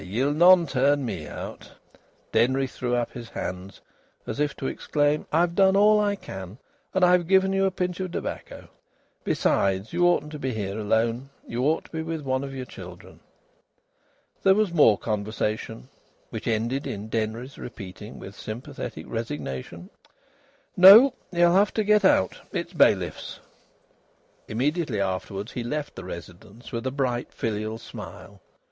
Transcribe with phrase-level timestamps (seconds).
[0.03, 1.73] Ye'll none turn me out."
[2.31, 3.81] Denry threw up his hands,
[4.25, 6.57] as if to exclaim: "I've done all I can,
[6.95, 8.67] and I've given you a pinch of tobacco.
[9.23, 11.29] Besides, you oughtn't to be here alone.
[11.45, 13.19] You ought to be with one of your children."
[14.41, 15.87] There was more conversation,
[16.31, 19.91] which ended in Denry's repeating, with sympathetic resignation:
[20.75, 22.41] "No, you'll have to get out.
[22.51, 23.39] It's bailiffs."
[24.47, 28.41] Immediately afterwards he left the residence with a bright filial smile.